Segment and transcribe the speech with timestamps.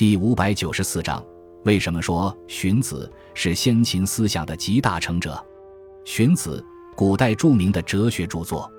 [0.00, 1.22] 第五百九十四章，
[1.66, 5.38] 为什么说荀子是先秦思想的集大成者？
[6.06, 6.64] 荀子，
[6.96, 8.72] 古代著名的哲学著作，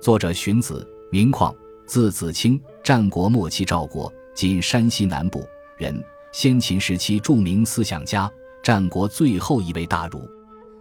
[0.00, 1.52] 作者荀子，名况，
[1.86, 5.44] 字子清，战国末期赵国（今山西南部）
[5.76, 8.30] 人，先秦时期著名思想家，
[8.62, 10.22] 战国最后一位大儒。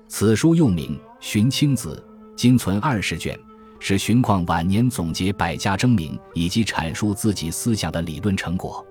[0.08, 1.96] 此书又名《荀卿子》，
[2.36, 3.36] 今存二十卷，
[3.80, 8.86] 是荀况晚年总结百家争鸣以及阐述自己思想的理论成果。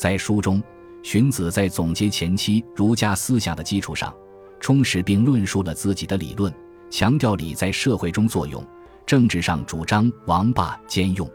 [0.00, 0.62] 在书中，
[1.02, 4.10] 荀子在总结前期儒家思想的基础上。
[4.58, 6.50] 充实并论述了自己的理论，
[6.88, 8.66] 强调礼在社会中作用，
[9.04, 11.30] 政治上主张王霸兼用。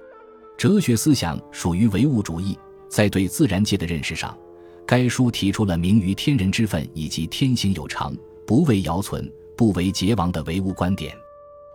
[0.58, 2.58] 哲学思想属于唯物主义，
[2.90, 4.36] 在对自然界的认识上，
[4.84, 11.16] 该书提出了明于天人之分以及天行有常、不为尧存、不为桀亡的唯物观点。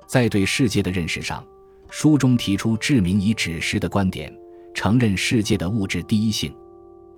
[0.09, 1.47] 在对世界的认识上，
[1.89, 4.37] 书中提出至明以止实的观点，
[4.75, 6.53] 承认世界的物质第一性。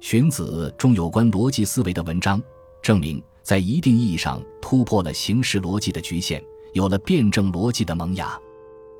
[0.03, 2.43] 荀子中有关逻辑思维的文章，
[2.83, 3.23] 证明。
[3.41, 8.37] 在一定意义上突破了形式逻辑的局限，有了辩证逻辑的萌芽。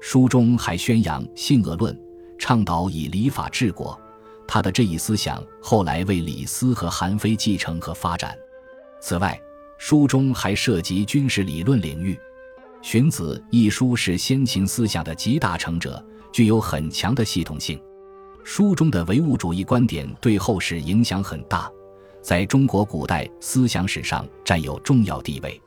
[0.01, 2.01] 书中还宣扬性恶论，
[2.39, 4.01] 倡导以礼法治国。
[4.47, 8.37] 他的这一思想后来为李斯和韩非继承和发展。
[9.01, 9.39] 此外，
[9.79, 12.15] 书中还涉及军事理论领域。
[12.81, 17.81] 《荀子》一书是先秦思想的集大成者，具有很强的系统性。
[18.45, 21.71] 书中的唯物主义观点对后世影响很大。
[22.23, 25.61] 在中国古代思想史上占有重要地位。